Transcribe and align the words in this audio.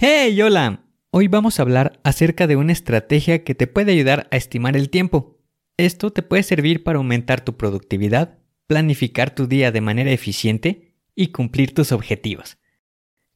¡Hey, 0.00 0.40
hola! 0.42 0.84
Hoy 1.10 1.26
vamos 1.26 1.58
a 1.58 1.62
hablar 1.62 1.98
acerca 2.04 2.46
de 2.46 2.54
una 2.54 2.70
estrategia 2.70 3.42
que 3.42 3.56
te 3.56 3.66
puede 3.66 3.90
ayudar 3.90 4.28
a 4.30 4.36
estimar 4.36 4.76
el 4.76 4.90
tiempo. 4.90 5.40
Esto 5.76 6.12
te 6.12 6.22
puede 6.22 6.44
servir 6.44 6.84
para 6.84 6.98
aumentar 6.98 7.40
tu 7.40 7.56
productividad, 7.56 8.38
planificar 8.68 9.34
tu 9.34 9.48
día 9.48 9.72
de 9.72 9.80
manera 9.80 10.12
eficiente 10.12 10.94
y 11.16 11.32
cumplir 11.32 11.74
tus 11.74 11.90
objetivos. 11.90 12.58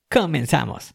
¡Comenzamos! 0.09 0.95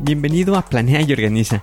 Bienvenido 0.00 0.56
a 0.56 0.62
Planea 0.62 1.02
y 1.02 1.12
Organiza. 1.12 1.62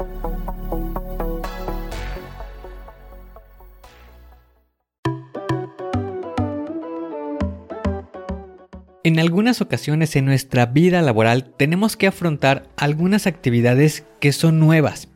En 9.03 9.17
algunas 9.17 9.61
ocasiones 9.61 10.15
en 10.15 10.25
nuestra 10.25 10.67
vida 10.67 11.01
laboral 11.01 11.55
tenemos 11.57 11.97
que 11.97 12.05
afrontar 12.05 12.69
algunas 12.77 13.25
actividades 13.25 14.05
que 14.19 14.31
son 14.31 14.59
nuevas 14.59 15.09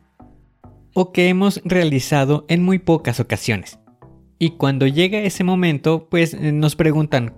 o 0.92 1.12
que 1.12 1.28
hemos 1.28 1.60
realizado 1.64 2.46
en 2.48 2.64
muy 2.64 2.80
pocas 2.80 3.20
ocasiones. 3.20 3.78
Y 4.40 4.56
cuando 4.56 4.88
llega 4.88 5.20
ese 5.20 5.44
momento, 5.44 6.08
pues 6.10 6.34
eh, 6.34 6.50
nos 6.50 6.74
preguntan, 6.74 7.36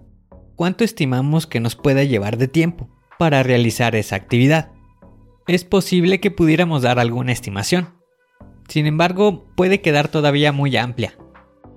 ¿cuánto 0.56 0.84
estimamos 0.84 1.46
que 1.46 1.60
nos 1.60 1.76
pueda 1.76 2.02
llevar 2.04 2.38
de 2.38 2.48
tiempo 2.48 2.88
para 3.18 3.42
realizar 3.42 3.94
esa 3.94 4.16
actividad? 4.16 4.72
Es 5.46 5.64
posible 5.64 6.18
que 6.18 6.30
pudiéramos 6.30 6.80
dar 6.80 6.98
alguna 6.98 7.32
estimación. 7.32 7.90
Sin 8.68 8.86
embargo, 8.86 9.46
puede 9.54 9.82
quedar 9.82 10.08
todavía 10.08 10.52
muy 10.52 10.74
amplia. 10.78 11.14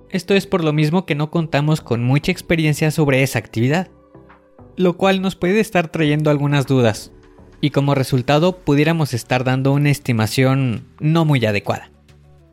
Esto 0.08 0.32
es 0.32 0.46
por 0.46 0.64
lo 0.64 0.72
mismo 0.72 1.04
que 1.04 1.14
no 1.14 1.30
contamos 1.30 1.82
con 1.82 2.02
mucha 2.02 2.32
experiencia 2.32 2.90
sobre 2.90 3.22
esa 3.22 3.38
actividad 3.38 3.90
lo 4.76 4.96
cual 4.96 5.22
nos 5.22 5.36
puede 5.36 5.60
estar 5.60 5.88
trayendo 5.88 6.30
algunas 6.30 6.66
dudas, 6.66 7.12
y 7.60 7.70
como 7.70 7.94
resultado 7.94 8.58
pudiéramos 8.58 9.14
estar 9.14 9.44
dando 9.44 9.72
una 9.72 9.90
estimación 9.90 10.84
no 11.00 11.24
muy 11.24 11.44
adecuada. 11.46 11.90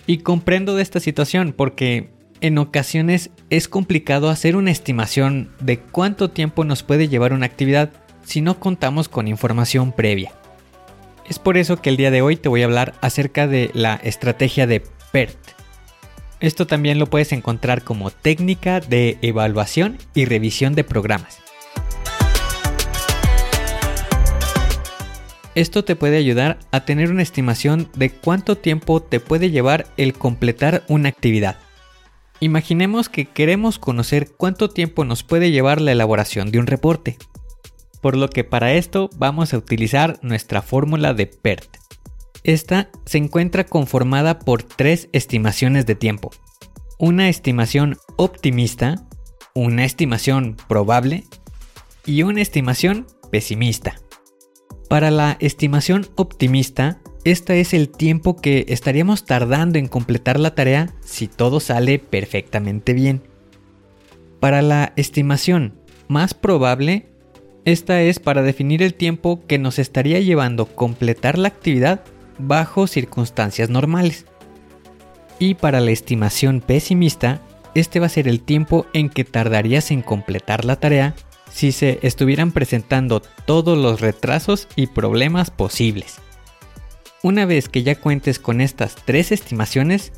Y 0.05 0.19
comprendo 0.19 0.75
de 0.75 0.83
esta 0.83 0.99
situación 0.99 1.53
porque 1.55 2.09
en 2.41 2.57
ocasiones 2.57 3.31
es 3.49 3.67
complicado 3.67 4.29
hacer 4.29 4.55
una 4.55 4.71
estimación 4.71 5.49
de 5.59 5.79
cuánto 5.79 6.29
tiempo 6.29 6.63
nos 6.63 6.83
puede 6.83 7.07
llevar 7.07 7.33
una 7.33 7.47
actividad 7.47 7.91
si 8.23 8.41
no 8.41 8.59
contamos 8.59 9.09
con 9.09 9.27
información 9.27 9.91
previa. 9.91 10.31
Es 11.27 11.39
por 11.39 11.57
eso 11.57 11.81
que 11.81 11.89
el 11.89 11.97
día 11.97 12.11
de 12.11 12.21
hoy 12.21 12.38
te 12.38 12.49
voy 12.49 12.61
a 12.61 12.65
hablar 12.65 12.94
acerca 13.01 13.47
de 13.47 13.71
la 13.73 13.95
estrategia 13.95 14.67
de 14.67 14.83
PERT. 15.11 15.38
Esto 16.39 16.65
también 16.65 16.99
lo 16.99 17.07
puedes 17.07 17.31
encontrar 17.33 17.83
como 17.83 18.11
técnica 18.11 18.79
de 18.79 19.17
evaluación 19.21 19.97
y 20.13 20.25
revisión 20.25 20.73
de 20.73 20.83
programas. 20.83 21.39
Esto 25.55 25.83
te 25.83 25.95
puede 25.95 26.17
ayudar 26.17 26.59
a 26.71 26.85
tener 26.85 27.11
una 27.11 27.23
estimación 27.23 27.89
de 27.95 28.11
cuánto 28.11 28.55
tiempo 28.55 29.01
te 29.01 29.19
puede 29.19 29.49
llevar 29.49 29.87
el 29.97 30.13
completar 30.13 30.83
una 30.87 31.09
actividad. 31.09 31.57
Imaginemos 32.39 33.09
que 33.09 33.25
queremos 33.25 33.79
conocer 33.79 34.31
cuánto 34.38 34.69
tiempo 34.69 35.03
nos 35.05 35.23
puede 35.23 35.51
llevar 35.51 35.81
la 35.81 35.91
elaboración 35.91 36.51
de 36.51 36.59
un 36.59 36.67
reporte. 36.67 37.17
Por 38.01 38.15
lo 38.15 38.29
que 38.29 38.43
para 38.43 38.73
esto 38.73 39.09
vamos 39.17 39.53
a 39.53 39.57
utilizar 39.57 40.19
nuestra 40.21 40.61
fórmula 40.61 41.13
de 41.13 41.27
PERT. 41.27 41.77
Esta 42.43 42.89
se 43.05 43.17
encuentra 43.17 43.65
conformada 43.65 44.39
por 44.39 44.63
tres 44.63 45.09
estimaciones 45.11 45.85
de 45.85 45.95
tiempo. 45.95 46.31
Una 46.97 47.27
estimación 47.27 47.97
optimista, 48.15 49.07
una 49.53 49.83
estimación 49.83 50.55
probable 50.67 51.25
y 52.05 52.23
una 52.23 52.41
estimación 52.41 53.07
pesimista. 53.31 53.99
Para 54.89 55.11
la 55.11 55.38
estimación 55.39 56.07
optimista, 56.16 56.97
este 57.23 57.59
es 57.59 57.75
el 57.75 57.89
tiempo 57.89 58.35
que 58.35 58.66
estaríamos 58.69 59.23
tardando 59.23 59.77
en 59.77 59.88
completar 59.88 60.39
la 60.39 60.55
tarea 60.55 60.95
si 61.01 61.27
todo 61.27 61.59
sale 61.59 62.00
perfectamente 62.00 62.94
bien. 62.94 63.22
Para 64.39 64.63
la 64.63 64.94
estimación 64.95 65.75
más 66.07 66.33
probable, 66.33 67.05
esta 67.66 68.01
es 68.01 68.17
para 68.17 68.41
definir 68.41 68.81
el 68.81 68.95
tiempo 68.95 69.45
que 69.45 69.59
nos 69.59 69.77
estaría 69.77 70.22
llevando 70.22 70.66
completar 70.66 71.38
la 71.38 71.50
actividad 71.50 72.01
bajo 72.39 72.88
circunstancias 72.88 73.69
normales. 73.69 74.25
Y 75.38 75.53
para 75.53 75.81
la 75.81 75.91
estimación 75.91 76.61
pesimista, 76.61 77.41
este 77.75 78.00
va 78.00 78.07
a 78.07 78.09
ser 78.09 78.27
el 78.27 78.41
tiempo 78.41 78.88
en 78.94 79.09
que 79.09 79.23
tardarías 79.23 79.91
en 79.91 80.01
completar 80.01 80.66
la 80.66 80.77
tarea 80.77 81.13
si 81.51 81.71
se 81.71 81.99
estuvieran 82.01 82.51
presentando 82.51 83.21
todos 83.45 83.77
los 83.77 84.01
retrasos 84.01 84.67
y 84.75 84.87
problemas 84.87 85.51
posibles. 85.51 86.19
Una 87.21 87.45
vez 87.45 87.67
que 87.67 87.83
ya 87.83 87.95
cuentes 87.95 88.39
con 88.39 88.61
estas 88.61 88.95
tres 88.95 89.31
estimaciones, 89.31 90.13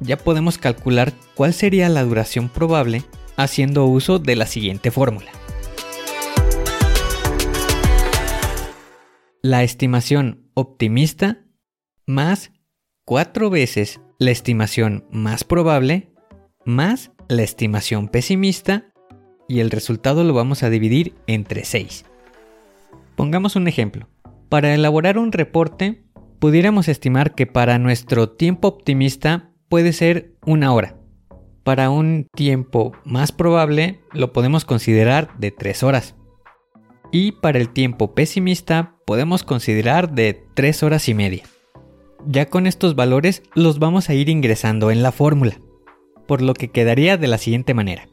ya 0.00 0.16
podemos 0.16 0.58
calcular 0.58 1.12
cuál 1.34 1.54
sería 1.54 1.88
la 1.88 2.02
duración 2.02 2.48
probable 2.48 3.04
haciendo 3.36 3.86
uso 3.86 4.18
de 4.18 4.36
la 4.36 4.46
siguiente 4.46 4.90
fórmula. 4.90 5.30
La 9.42 9.62
estimación 9.62 10.50
optimista 10.54 11.46
más 12.06 12.52
cuatro 13.04 13.48
veces 13.48 14.00
la 14.18 14.30
estimación 14.30 15.06
más 15.10 15.44
probable 15.44 16.12
más 16.66 17.12
la 17.28 17.42
estimación 17.42 18.08
pesimista 18.08 18.89
y 19.50 19.58
el 19.58 19.72
resultado 19.72 20.22
lo 20.22 20.32
vamos 20.32 20.62
a 20.62 20.70
dividir 20.70 21.16
entre 21.26 21.64
6. 21.64 22.04
Pongamos 23.16 23.56
un 23.56 23.66
ejemplo. 23.66 24.06
Para 24.48 24.72
elaborar 24.72 25.18
un 25.18 25.32
reporte, 25.32 26.04
pudiéramos 26.38 26.86
estimar 26.86 27.34
que 27.34 27.48
para 27.48 27.76
nuestro 27.80 28.30
tiempo 28.30 28.68
optimista 28.68 29.50
puede 29.68 29.92
ser 29.92 30.36
una 30.46 30.72
hora. 30.72 30.94
Para 31.64 31.90
un 31.90 32.28
tiempo 32.32 32.92
más 33.04 33.32
probable 33.32 34.00
lo 34.12 34.32
podemos 34.32 34.64
considerar 34.64 35.36
de 35.36 35.50
3 35.50 35.82
horas. 35.82 36.14
Y 37.10 37.32
para 37.32 37.58
el 37.58 37.70
tiempo 37.70 38.14
pesimista 38.14 38.94
podemos 39.04 39.42
considerar 39.42 40.12
de 40.12 40.44
3 40.54 40.84
horas 40.84 41.08
y 41.08 41.14
media. 41.14 41.42
Ya 42.24 42.46
con 42.46 42.68
estos 42.68 42.94
valores 42.94 43.42
los 43.56 43.80
vamos 43.80 44.10
a 44.10 44.14
ir 44.14 44.28
ingresando 44.28 44.92
en 44.92 45.02
la 45.02 45.10
fórmula, 45.10 45.60
por 46.28 46.40
lo 46.40 46.54
que 46.54 46.70
quedaría 46.70 47.16
de 47.16 47.26
la 47.26 47.38
siguiente 47.38 47.74
manera. 47.74 48.09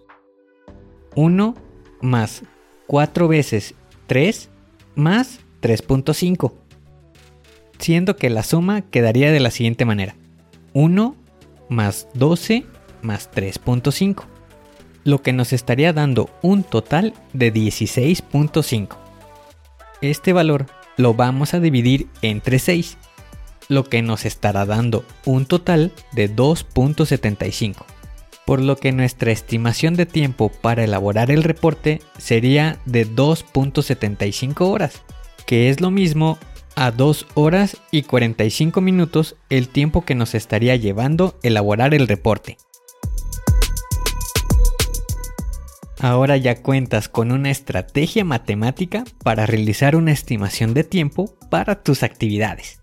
1 1.17 1.55
más 1.99 2.43
4 2.85 3.27
veces 3.27 3.73
3 4.05 4.49
más 4.95 5.39
3.5. 5.61 6.53
Siendo 7.79 8.15
que 8.15 8.29
la 8.29 8.43
suma 8.43 8.83
quedaría 8.83 9.31
de 9.31 9.39
la 9.39 9.51
siguiente 9.51 9.83
manera. 9.83 10.15
1 10.73 11.15
más 11.69 12.07
12 12.13 12.65
más 13.01 13.31
3.5. 13.31 14.25
Lo 15.03 15.21
que 15.21 15.33
nos 15.33 15.53
estaría 15.53 15.91
dando 15.91 16.29
un 16.43 16.63
total 16.63 17.13
de 17.33 17.51
16.5. 17.51 18.95
Este 20.01 20.33
valor 20.33 20.67
lo 20.97 21.15
vamos 21.15 21.55
a 21.55 21.59
dividir 21.59 22.07
entre 22.21 22.59
6, 22.59 22.97
lo 23.69 23.85
que 23.85 24.03
nos 24.03 24.25
estará 24.25 24.65
dando 24.67 25.03
un 25.25 25.47
total 25.47 25.93
de 26.11 26.33
2.75. 26.33 27.96
por 28.47 28.61
lo 28.61 28.77
que 28.77 28.93
nuestra 28.93 29.33
estimación 29.33 29.95
de 29.95 30.05
tiempo 30.05 30.49
para 30.49 30.85
elaborar 30.85 31.31
el 31.31 31.43
reporte 31.43 32.01
sería 32.17 32.79
de 32.85 33.05
2.75 33.05 34.61
horas, 34.61 35.03
que 35.45 35.69
es 35.69 35.81
lo 35.81 35.91
mismo 35.91 36.39
a 36.77 36.91
2 36.91 37.27
horas 37.33 37.75
y 37.91 38.03
45 38.03 38.79
minutos 38.79 39.35
el 39.49 39.67
tiempo 39.67 40.05
que 40.05 40.15
nos 40.15 40.33
estaría 40.33 40.77
llevando 40.77 41.37
elaborar 41.43 41.93
el 41.93 42.07
reporte. 42.07 42.55
Ahora 45.99 46.37
ya 46.37 46.61
cuentas 46.61 47.09
con 47.09 47.33
una 47.33 47.51
estrategia 47.51 48.23
matemática 48.23 49.03
para 49.23 49.45
realizar 49.45 49.97
una 49.97 50.13
estimación 50.13 50.73
de 50.73 50.85
tiempo 50.85 51.37
para 51.49 51.83
tus 51.83 52.01
actividades. 52.01 52.81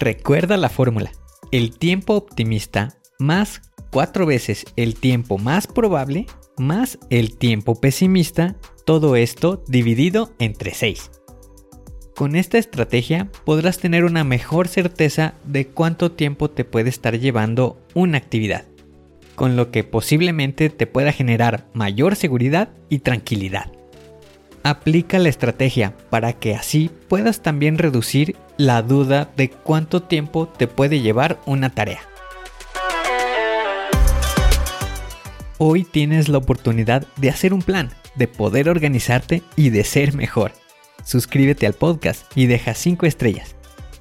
Recuerda 0.00 0.56
la 0.56 0.70
fórmula. 0.70 1.12
El 1.52 1.78
tiempo 1.78 2.14
optimista 2.14 2.96
más 3.20 3.62
cuatro 3.90 4.26
veces 4.26 4.64
el 4.76 4.94
tiempo 4.94 5.38
más 5.38 5.66
probable 5.66 6.26
más 6.58 6.98
el 7.10 7.36
tiempo 7.36 7.80
pesimista, 7.80 8.56
todo 8.84 9.16
esto 9.16 9.62
dividido 9.68 10.32
entre 10.38 10.72
6. 10.72 11.10
Con 12.14 12.34
esta 12.34 12.56
estrategia 12.56 13.28
podrás 13.44 13.78
tener 13.78 14.04
una 14.04 14.24
mejor 14.24 14.68
certeza 14.68 15.34
de 15.44 15.66
cuánto 15.66 16.12
tiempo 16.12 16.50
te 16.50 16.64
puede 16.64 16.88
estar 16.88 17.18
llevando 17.18 17.78
una 17.94 18.16
actividad, 18.18 18.64
con 19.34 19.54
lo 19.56 19.70
que 19.70 19.84
posiblemente 19.84 20.70
te 20.70 20.86
pueda 20.86 21.12
generar 21.12 21.66
mayor 21.74 22.16
seguridad 22.16 22.70
y 22.88 23.00
tranquilidad. 23.00 23.70
Aplica 24.62 25.18
la 25.18 25.28
estrategia 25.28 25.94
para 26.10 26.32
que 26.32 26.54
así 26.54 26.90
puedas 27.08 27.42
también 27.42 27.78
reducir 27.78 28.34
la 28.56 28.82
duda 28.82 29.30
de 29.36 29.50
cuánto 29.50 30.02
tiempo 30.02 30.48
te 30.48 30.66
puede 30.66 31.00
llevar 31.00 31.38
una 31.44 31.70
tarea. 31.70 32.00
Hoy 35.58 35.84
tienes 35.84 36.28
la 36.28 36.36
oportunidad 36.36 37.06
de 37.16 37.30
hacer 37.30 37.54
un 37.54 37.62
plan, 37.62 37.88
de 38.14 38.28
poder 38.28 38.68
organizarte 38.68 39.42
y 39.56 39.70
de 39.70 39.84
ser 39.84 40.14
mejor. 40.14 40.52
Suscríbete 41.02 41.66
al 41.66 41.72
podcast 41.72 42.30
y 42.34 42.44
deja 42.46 42.74
5 42.74 43.06
estrellas. 43.06 43.56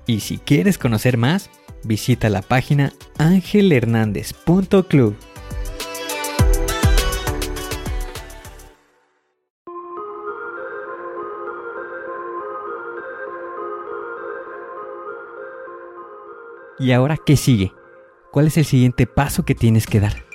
Y 0.06 0.20
si 0.20 0.38
quieres 0.38 0.78
conocer 0.78 1.18
más, 1.18 1.50
visita 1.86 2.28
la 2.28 2.42
página 2.42 2.92
angelhernandez.club. 3.20 5.16
¿Y 16.78 16.92
ahora 16.92 17.16
qué 17.26 17.38
sigue? 17.38 17.72
¿Cuál 18.34 18.48
es 18.48 18.58
el 18.58 18.66
siguiente 18.66 19.08
paso 19.08 19.46
que 19.46 19.56
tienes 19.56 19.88
que 19.88 20.02
dar? 20.02 20.35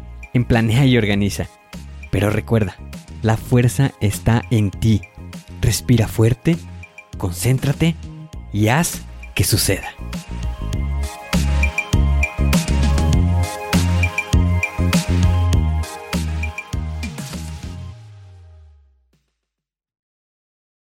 en 0.33 0.45
Planea 0.45 0.85
y 0.85 0.97
Organiza. 0.97 1.47
Pero 2.09 2.29
recuerda, 2.29 2.75
la 3.21 3.37
fuerza 3.37 3.91
está 4.01 4.43
en 4.51 4.71
ti. 4.71 5.01
Respira 5.61 6.07
fuerte, 6.07 6.57
concéntrate 7.17 7.95
y 8.51 8.67
haz 8.67 9.01
que 9.35 9.43
suceda. 9.43 9.89